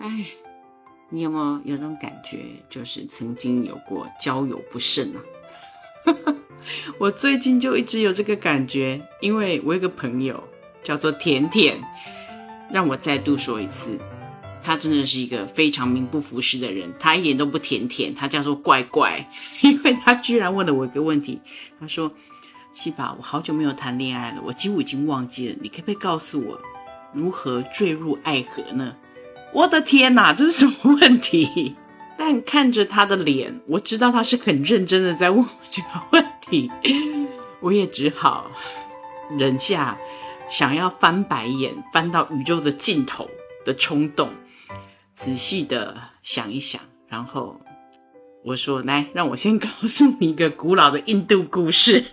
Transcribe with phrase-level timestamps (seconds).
[0.00, 0.24] 哎，
[1.10, 2.38] 你有没有有种感觉，
[2.70, 5.20] 就是曾经有过交友不慎啊？
[6.98, 10.42] 我最近就一直有这个感觉，因为我有个朋友
[10.82, 11.82] 叫做甜甜，
[12.72, 13.98] 让我再度说一次，
[14.62, 19.28] 他真的是一个非常名不符实的人，他一点都不甜甜，他叫做怪怪，
[19.60, 21.42] 因为他居然问了我一个问题，
[21.78, 22.10] 他说
[22.72, 26.58] ：“七宝，我好久没有谈恋爱了，我几乎已经忘记了，你可不可以告诉我
[27.12, 28.96] 如何坠入爱河呢？”
[29.52, 31.76] 我的天哪，这是什么问题？
[32.16, 36.70] 但看着他的脸，我知道他是很认真的在问我这个问题，
[37.60, 38.50] 我也只好
[39.38, 39.98] 忍下
[40.50, 43.28] 想要翻白眼、翻到宇宙的尽头
[43.64, 44.30] 的冲动，
[45.14, 47.60] 仔细的想一想，然后
[48.44, 52.04] 我说：“来，让我先告诉你一个古老的印度故事。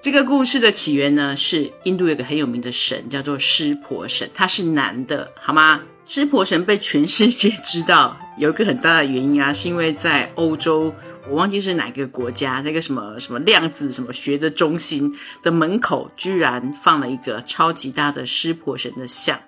[0.00, 10.94] 这个故事的起源呢，是印度有个很有名的神，叫做湿婆神，他是男的，好吗？”湿婆神被全世界知道，有一个很大的原因啊，是因为在欧洲，
[11.28, 19.40] 我忘记是哪个国家，那个什么什么量子什么学的中心的门口，居然放了一个超级大的湿婆神的像。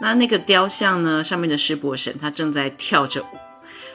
[0.00, 3.26] 那那个雕像呢，上面的湿婆神他正在跳着舞。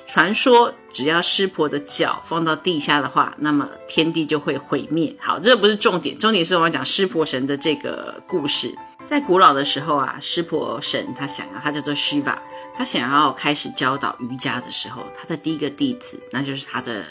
[0.06, 5.16] 传说只要湿婆的脚放到地下的话，那么天地就会毁灭。
[5.20, 8.76] 好，这不是重点，重点是我们讲湿婆神的这个故事。
[9.06, 12.38] 在古老的时候啊，湿婆神他想要，他叫做 Shiva，
[12.76, 17.06] 他想要开始教导瑜伽的时候，他的第一个弟子那就是他的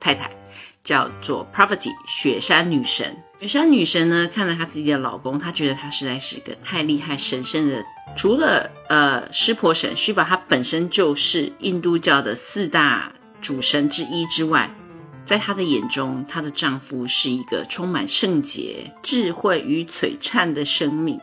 [0.00, 0.30] 太太，
[0.82, 3.16] 叫做 Property 雪山女神。
[3.40, 7.84] 雪山女神呢，看了她自己的老公，她觉得他实在是个太厉害、神圣的。
[8.16, 14.74] 除了呃湿婆神 Shiva，他本身就是印度教的四大主神之一之外，
[15.24, 21.20] 在她的眼中，她的丈夫是一个充满圣洁、智慧与璀璨的生命。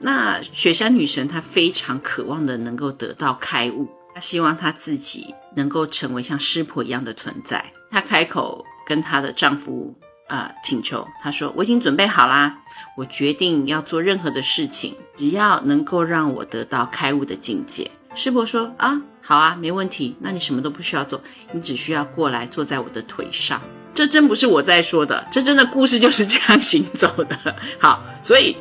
[0.00, 7.72] 那雪山女神她非常渴望的能够得到开悟，她希望她自己能够成为像师婆一样的存在。
[7.90, 9.98] 她开口跟她的丈夫
[10.28, 12.58] 啊请求，她说：“我已经准备好啦，
[12.96, 20.16] 我决定要做任何的事情，只要能够让我得到开悟的境界。”师婆说：“啊，好啊，没问题。
[20.20, 21.20] 那你什么都不需要做，
[21.52, 23.60] 你只需要过来坐在我的腿上。
[23.94, 27.36] 这真不是我在说的，这真的故事就是这样行走的。
[27.78, 28.56] 好，所以。”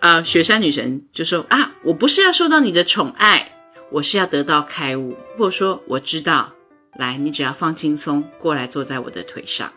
[0.00, 3.53] 呃，雪山女神就说啊，我不是要受到你的宠爱，
[3.94, 5.16] 我是要得到开悟。
[5.38, 6.52] 或者说我知道，
[6.96, 9.72] 来，你只要放轻松，过来坐在我的腿上。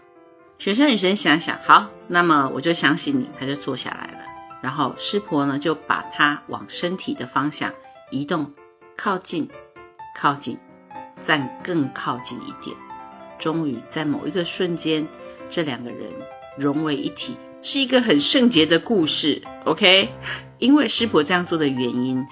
[0.58, 4.26] 雪山女神想想，好，那么我就相信你，她就坐下来了。
[4.64, 7.76] 然后湿婆呢，就把她往身体的方向
[8.10, 8.54] 移动，
[8.98, 9.52] 靠近，
[10.16, 10.58] 靠近，
[11.22, 12.76] 再更靠近一点。
[13.38, 15.08] 终于在某一个瞬间，
[15.48, 16.10] 这两个人
[16.58, 17.38] 融为一体。
[17.62, 20.10] 是一个很圣洁的故事，OK？
[20.60, 22.28] 因为湿婆这样做的原因，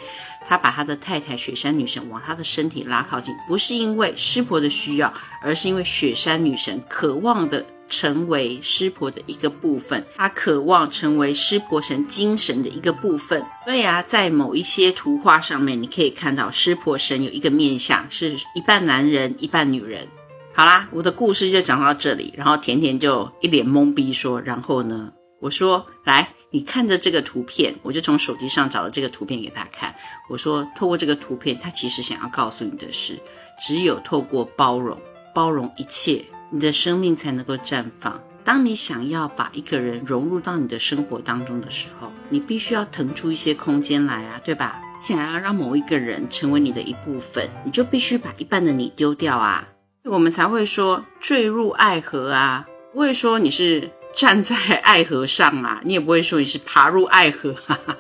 [0.48, 13.46] 他把他的太太雪山女神往他的身体拉靠近，不是因为湿婆的需要，而是因为雪山女神渴望的成为湿婆的一个部分，她渴望成为湿婆神精神的一个部分。
[13.66, 20.08] 所以啊，在某一些图画上面，你可以看到湿婆神有一个面相，是一半男人，一半女人。
[20.54, 25.12] 好啦，我的故事就讲到这里，然后甜甜就一脸懵逼说：“然后呢？”
[25.42, 29.96] 我说：“来，你看着这个图片。”我就从手机上找了这个图片给他看。
[30.30, 33.20] 我说：“透过这个图片，他其实想要告诉你的是，
[33.60, 35.02] 只有透过包容，
[35.34, 38.22] 包容一切，你的生命才能够绽放。
[38.46, 44.80] 当你想要把一个人融入到你的生活当中的时候，你必须要腾出一些空间来啊，对吧？
[45.02, 49.68] 想要让某一个人成为你的一部分，你就必须把一半的你丢掉啊。”
[50.06, 57.98] 我们才会说坠入爱河啊，不会说你是站在爱河上啊， 你也不会说你是爬入爱河，哈哈，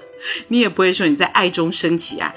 [0.47, 2.33] 你也不会说你在爱中升起啊。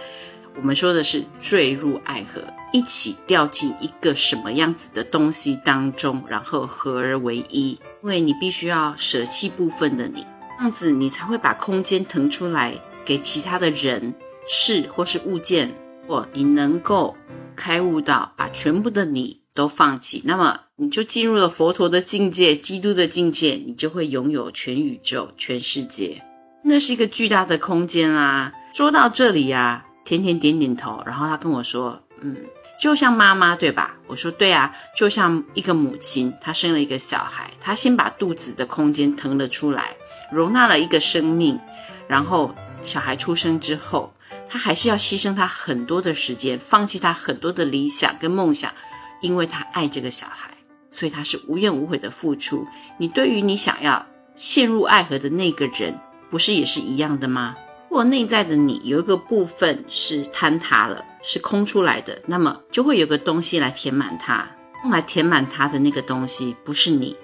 [0.57, 7.79] 我们说的是坠入爱河，一起掉进一个什么样子的东西当中，然后合而为一。
[8.03, 10.27] 因为你必须要舍弃部分的你，
[10.59, 12.75] 这样子你才会把空间腾出来
[13.05, 14.15] 给其他的人、
[14.49, 15.73] 事或是物件，
[16.09, 17.17] 或你能够
[17.55, 19.43] 开悟到把全部的你。
[19.59, 26.23] 都放弃，那么你就进入了佛陀的境界、基督的境界，你就会拥有全宇宙、全世界。
[26.63, 28.53] 那是一个巨大的空间啊！
[28.73, 32.37] 说到这里呀，甜甜点点头，然后他跟我说：“嗯，
[32.81, 39.97] 就像妈妈对吧？”我说：“对啊，就像一个母亲，她生了一个小孩，她先把肚子的空间腾了出来，
[40.31, 41.59] 容纳了一个生命，
[42.07, 44.15] 然后小孩出生之后，
[44.49, 48.73] 她还是要牺牲她很多的时间，放弃她很多的理想跟梦想。”
[49.21, 50.51] 因为他爱这个小孩，
[50.91, 52.67] 所以他是无怨无悔的付出。
[52.99, 54.07] 你对于你想要
[54.37, 55.99] 陷入爱河的那个人，
[56.31, 57.57] 不是也是一样的吗？
[57.91, 64.51] 如果内在的你有一个部分是坍塌了，是空出来的，那么就会有个东西来填满它。
[64.85, 67.17] 用来填满它的那个东西不是你，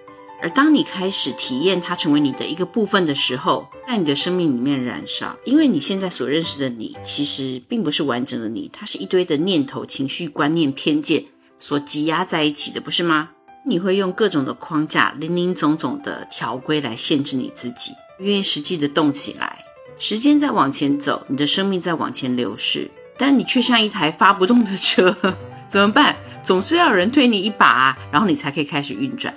[0.42, 5.36] 而当你开始体验它成为你的一个部分的时候，在你的生命里面燃烧。
[5.44, 11.26] 因为你现在所认识的你，其实并不是完整的你，它是一堆的念头、情绪、观念、偏见
[11.64, 13.30] 所挤压在一起的，不是吗？
[13.64, 19.64] 你会用各种的框架、林林总总的条规来限制你自己，不愿意实际的动起来。
[19.98, 25.16] 时间在往前走，你的生命在往前流逝，但你却像一台发不动的车，
[25.72, 26.16] 怎么办？
[26.42, 29.34] 总是要有人推你一把啊，然后你才可以开始运转。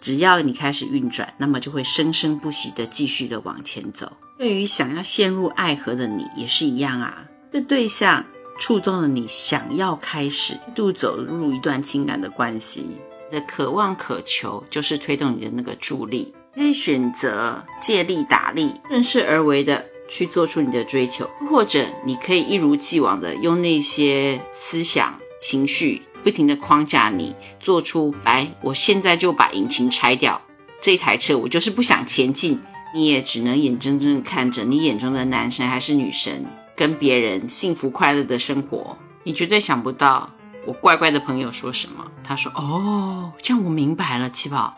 [0.00, 4.12] 只要你开始运转，那么就会生生不息的继续的往前走。
[4.38, 8.26] 对于想要陷入爱河的你也是一样啊，的对象
[8.62, 12.86] 触动了你想要开始一度走入一段情感的关系，
[13.32, 16.32] 的渴望渴求就是推动你的那个助力。
[16.54, 28.54] 可以选择借力打力，顺势而为的去做出你的追求，或者你可以一如既往的用那些思想、情绪不停的框架你，做出来。
[28.62, 30.40] 我现在就把引擎拆掉，
[30.80, 32.60] 这台车我就是不想前进。
[32.94, 36.46] 你也只能眼睁睁看着你眼中的男神还是女神
[36.82, 38.98] 跟别人幸福快乐的生活。
[39.22, 40.30] 你绝对想不到
[40.66, 42.10] 我怪怪的朋友说什么。
[42.24, 44.74] 他说：“哦，这样我明白了，七宝。”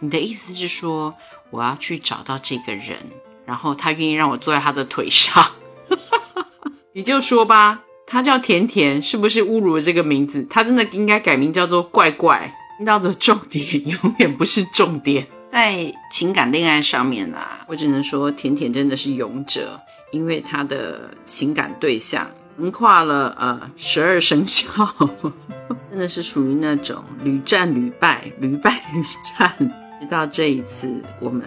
[0.00, 1.14] 你的意思是说，
[1.50, 2.98] 我要去找到这个人，
[3.44, 5.52] 然后他愿意让我坐在他的腿上，
[6.92, 7.82] 你就说吧。
[8.08, 10.44] 他叫甜甜，是不是侮辱了这个名字？
[10.50, 12.56] 他真的应该改名叫做怪怪。
[12.78, 19.80] 听到的重点永远不是重点，在情感恋爱上面啊，我只能说甜甜真的是勇者，
[20.12, 24.66] 因为他的情感对象横跨了呃十二生肖。
[25.90, 29.02] 真的是属于那种屡战屡败、屡败屡
[29.38, 29.56] 战，
[30.00, 31.42] 直到这一次，我们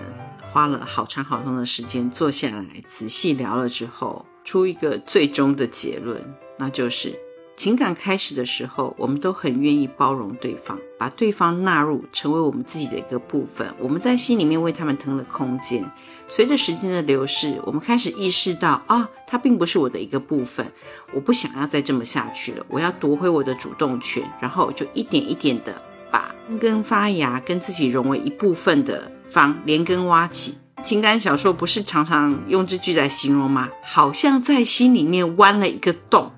[0.51, 6.19] 花了好长好长的时间坐下来仔细聊了之后，出一个最终的结论，
[6.57, 7.13] 那就是。
[7.59, 13.75] 情感开始的时候，我们都很愿意包容对方，把对方纳入成为我们自己的一个部分。
[13.79, 15.83] 我们在心里面为他们腾了空间。
[16.29, 20.71] 随着时间的流逝，我们开始意识到啊，他并不是我的一个部分。
[21.13, 24.23] 我不想要再这么下去了，我要夺回我的主动权。
[24.39, 30.53] 然后就一点一点的把根发芽，跟自己融为一部分的方连根挖起。
[30.81, 33.67] 情感小说不是常常用这句来形容吗？
[33.83, 36.31] 好像在心里面挖了一个洞。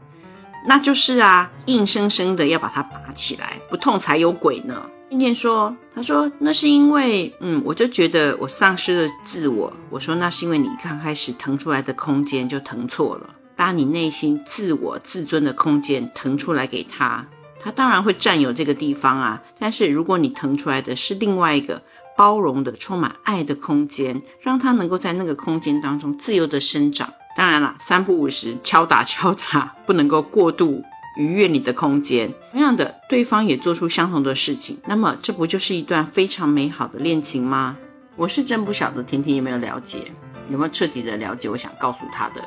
[0.67, 4.89] 那就是啊，硬生生的要把它拔起来，不痛才有鬼呢。
[5.09, 9.73] 念念说，他说那是因为，嗯，我就觉得我丧失了自我。
[9.89, 17.27] 我说那是因为你刚开始腾出来的空间就腾错了，把你内心自我自尊的空间腾出来给他，
[17.59, 19.41] 他当然会占有这个地方啊。
[19.59, 21.81] 但是如果你腾出来的是另外一个
[22.15, 27.13] 包容的、充满爱的空间，让他能够在那个空间当中自由的生长。
[27.35, 30.83] 当然了，三不五时敲打敲打，不能够过度
[31.17, 32.33] 逾越你的空间。
[32.51, 37.77] 同样的，对方也做出相同的事情，那么这不就是一段非常美好的恋情吗？
[38.17, 40.11] 我是真不晓得甜甜有没有了解，
[40.49, 42.43] 有没有彻底的了解我想告诉他的。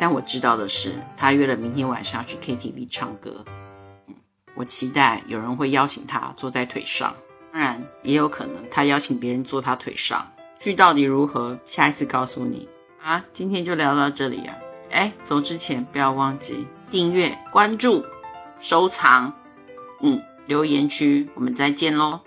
[0.00, 3.44] 但我知道的是，他约了明天晚上去 KTV 唱歌。
[4.54, 7.14] 我期待有人会邀请他坐在腿上，
[7.52, 10.26] 当然也有可能他邀请别人坐他腿上。
[10.58, 11.58] 剧到底如何？
[11.66, 12.68] 下一次告诉你。
[13.02, 14.54] 啊，今天就聊到这里啊！
[14.92, 18.04] 哎，走之前不要忘记订阅、关注、
[18.60, 19.32] 收藏，
[20.00, 22.20] 嗯，留言区我们再见喽。